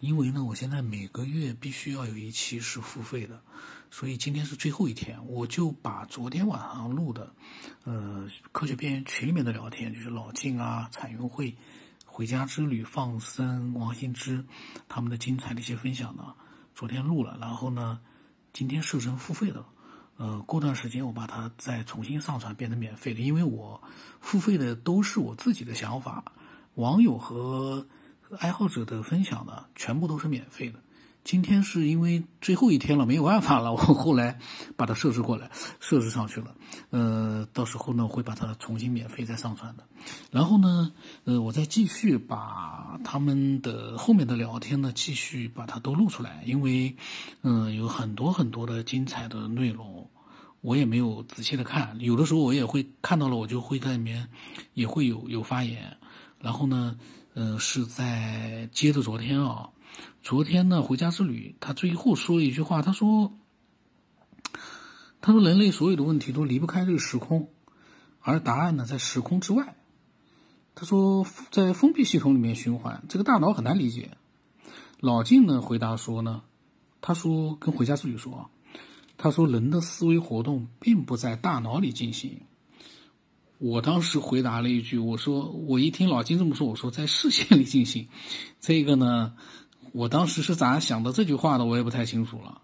[0.00, 3.42] 因为呢，我现在每个月必须要有一期是付费的，
[3.90, 7.34] 所以今天是最后一天，我就把昨天晚上录的，
[7.82, 11.56] 呃，科学边缘群里面的聊天，就是老静啊、彩云会、
[12.06, 14.44] 回家之旅、放生、王新之
[14.88, 16.34] 他们的精彩的一些分享呢，
[16.76, 17.98] 昨天录了，然后呢，
[18.52, 19.64] 今天设成付费的，
[20.16, 23.82] 呃，过段时间我把它再重新上传变成免费的，因为我
[24.20, 26.32] 付费的都是我自己的想法，
[26.76, 27.88] 网友和。
[28.36, 30.78] 爱好者的分享呢，全部都是免费的。
[31.24, 34.38] 今天是因为最后一天了，没有办法了， 我后来
[34.76, 36.54] 把它设置过来，设置上去了。
[36.90, 39.84] 呃，到时候呢会把它重新免费再上传的。
[40.30, 40.92] 然后呢，
[41.24, 46.96] 呃，我再继续把他们的后面的聊天呢，继续把它都录出来，因为，
[47.42, 50.08] 嗯，有很多很多的精彩的内容，
[50.62, 54.28] 我也没有仔细的看，有的时候我也会看到了，我就会在里面
[54.72, 55.96] 也会有有发言。
[56.40, 56.96] 然后呢？
[57.40, 59.70] 嗯，是在接着昨天啊，
[60.24, 63.32] 昨天呢回家之旅，他最后说了一句话，他说
[65.22, 67.48] ：“他说人类所有的问题都离不开这个时空，
[68.18, 69.76] 而答案呢在时空之外。”
[70.74, 74.16] 他说在封闭系统里面循环，这个大脑很难理解。
[74.98, 76.42] 老静呢回答说呢，
[77.00, 78.50] 他说跟回家之旅说啊，
[79.16, 82.40] 他说人的思维活动并不在大脑里进行。
[83.58, 88.08] 我当时回答了一句，我说我一听老金这么说，我说在视线里进行，
[88.60, 89.34] 这个呢，
[89.92, 92.62] 我当时是咋想的这句话的，我也不太清楚了。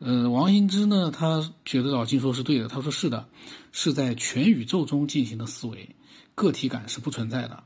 [0.00, 3.28] 呃，王兴之呢，他觉得老金说是对的，他说是的，
[3.70, 5.94] 是在全宇宙中进行的思维，
[6.34, 7.62] 个体感是不存在的。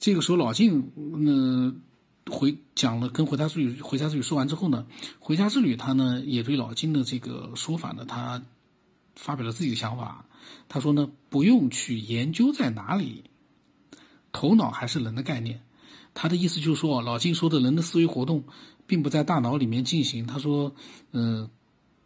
[0.00, 0.90] 这个时候老金
[1.24, 1.76] 呢
[2.28, 4.84] 回讲了跟回家之旅回家之旅说完之后呢，
[5.20, 8.42] 回家之旅他呢也对老金的这个说法呢，他
[9.16, 10.26] 发表了自己的想法。
[10.68, 13.24] 他说呢，不用去研究在哪里，
[14.32, 15.62] 头脑还是人的概念。
[16.14, 18.44] 他的意思就是说，老金说的人的思维活动
[18.86, 20.26] 并不在大脑里面进行。
[20.26, 20.74] 他说，
[21.12, 21.48] 嗯，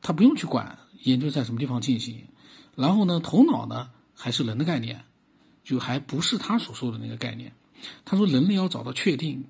[0.01, 2.27] 他不用去管研究在什么地方进行。
[2.75, 5.05] 然后呢，头脑呢还是人的概念，
[5.65, 7.53] 就还不是他所说的那个概念。
[8.05, 9.45] 他说，人类要找到确定，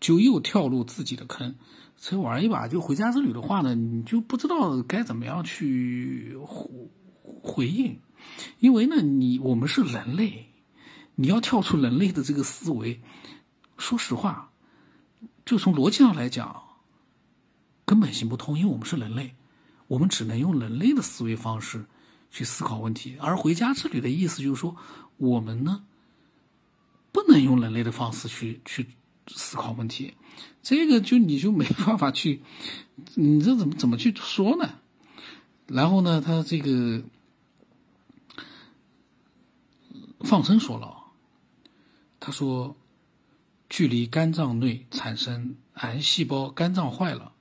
[0.00, 1.56] 就又跳入自己的坑。
[1.98, 6.90] 所以玩一把就回家之旅的话呢，你就不知道该怎么样去回
[7.42, 8.00] 回应，
[8.58, 10.50] 因为呢，你我们是人类，
[11.14, 13.00] 你要跳出人类的这个思维，
[13.78, 14.50] 说实话，
[15.46, 16.64] 就从逻辑上来讲，
[17.86, 19.34] 根本行不通，因为我们是人类，
[19.86, 21.86] 我们只能用人类的思维方式
[22.30, 24.76] 去思考问题，而回家之旅的意思就是说，
[25.16, 25.84] 我们呢，
[27.10, 28.88] 不能用人类的方式去去。
[29.28, 30.14] 思考问题，
[30.62, 32.42] 这个就你就没办法去，
[33.14, 34.78] 你这怎么怎么去说呢？
[35.66, 37.02] 然后呢，他这个
[40.20, 41.04] 放生说了，
[42.20, 42.76] 他说，
[43.68, 47.32] 距离肝脏内产生癌细胞，肝脏坏了，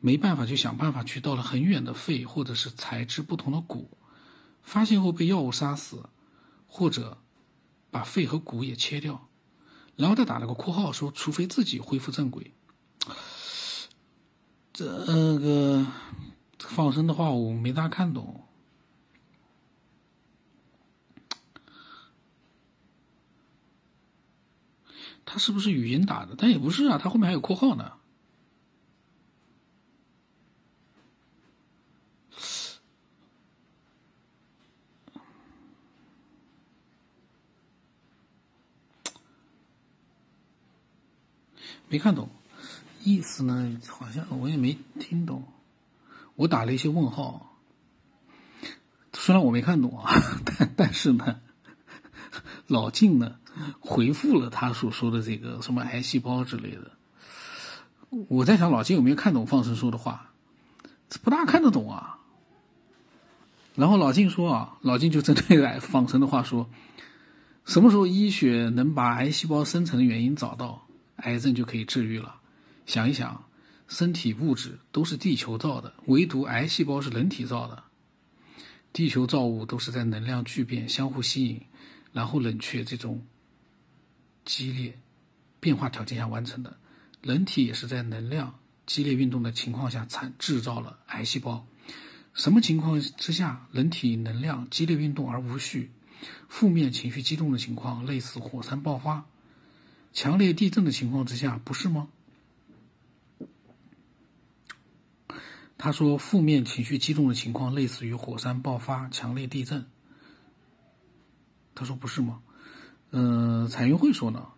[0.00, 3.90] 没办法就想办法去到了很远的肺或者是材质不同的骨，
[4.62, 6.08] 发现后被药物杀死，
[6.68, 7.18] 或者
[7.90, 9.27] 把肺和骨也切掉。
[9.98, 12.54] 然后他打了个括号说：“除非自己恢复正轨。”
[14.72, 15.84] 这个
[16.60, 18.44] 放生的话我没大看懂，
[25.24, 26.36] 他是不是语音打的？
[26.38, 27.94] 但也不是啊，他后面还有括号呢。
[41.88, 42.28] 没看懂，
[43.02, 43.80] 意思呢？
[43.88, 45.42] 好像我也没听懂。
[46.36, 47.56] 我打了一些问号，
[49.12, 50.12] 虽然我没看懂啊，
[50.44, 51.40] 但但是呢，
[52.68, 53.36] 老静呢
[53.80, 56.92] 回复了他所说的这个什么癌细胞之类的。
[58.28, 60.30] 我在想老静有没有看懂放生说的话？
[61.22, 62.18] 不大看得懂啊。
[63.74, 66.68] 然后老静说啊，老静就针对癌放生的话说，
[67.64, 70.87] 什么时候医学能把癌细胞生成的原因找到？
[71.18, 72.40] 癌症就可以治愈了。
[72.86, 73.44] 想一想，
[73.86, 77.84] 身体物质都是地球造的，唯独癌细胞是人体造的。
[78.92, 81.62] 地球造物都是在能量聚变、相互吸引，
[82.12, 83.26] 然后冷却这种
[84.44, 84.98] 激烈
[85.60, 86.78] 变化条件下完成的。
[87.22, 91.66] 人体也是在能量激烈运动的情况下产制造了癌细胞。
[92.32, 95.90] 什么情况之下人体能量激烈运动而无序？
[96.48, 99.26] 负面情绪激动的情况，类似火山爆发。
[100.18, 102.08] 强烈地震的情况之下，不是吗？
[105.78, 109.86] 他说，负面情绪激动的情况类似于火山爆发、强烈地震。
[111.76, 112.40] 他说不是吗？
[113.12, 114.48] 嗯，彩云会说呢。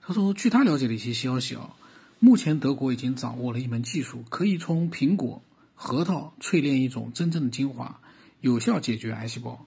[0.00, 1.76] 他说，据他了解的一些消息啊，
[2.18, 5.44] 目前德国已经掌握了一门技术，可以从苹果、
[5.76, 8.00] 核桃淬炼一种真正的精华，
[8.40, 9.64] 有效解决癌细胞。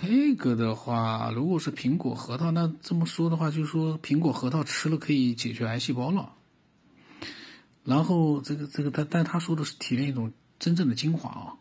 [0.00, 6.32] 这个的话，如果是苹果、核桃，那这么说的话，就是说苹果、核桃吃了可以解决癌细胞了。
[7.84, 11.52] 然后这个这个，但但他说的是提炼一种真正的精华啊，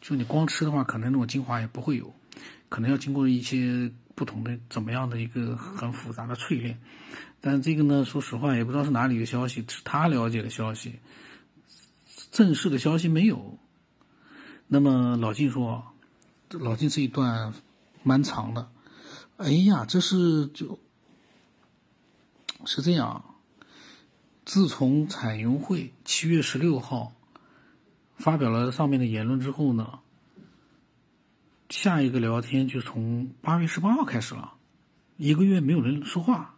[0.00, 2.14] 就你光吃的话，可能那种精华也不会有，
[2.68, 6.78] 可能要经过一些不同的怎么样的一个很复杂的淬炼。
[7.40, 11.00] 但这个呢，说实话也不知道是哪里的消息，是他了解的消息，
[12.30, 13.58] 正式的消息没有。
[14.68, 15.84] 那么老金说，
[16.50, 17.52] 老金这一段
[18.02, 18.70] 蛮长的。
[19.36, 20.78] 哎呀，这是就
[22.64, 23.24] 是这样。
[24.44, 27.12] 自从彩云会七月十六号
[28.16, 30.00] 发表了上面的言论之后呢，
[31.68, 34.54] 下一个聊天就从八月十八号开始了，
[35.16, 36.56] 一个月没有人说话，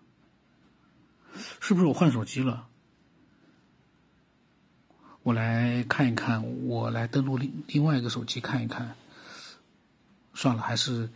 [1.60, 2.66] 是不是我换手机了？
[5.22, 8.96] 我来看一看，我来登录另另外一个手机看一看。
[10.34, 11.08] 算了，还是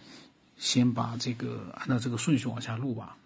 [0.57, 3.17] 先把这个按照这个顺序往下录吧。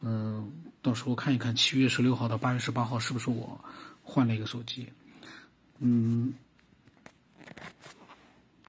[0.00, 0.52] 嗯，
[0.82, 3.64] 到时候看一看七月十六号到八月十八号是不是我
[4.02, 4.88] 换了一个手机？
[5.78, 6.34] 嗯，